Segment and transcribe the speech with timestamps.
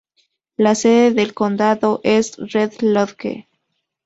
[0.57, 3.47] La sede del condado es Red Lodge.